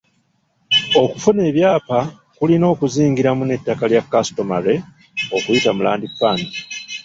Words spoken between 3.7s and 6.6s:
lya customary okuyita mu land fund.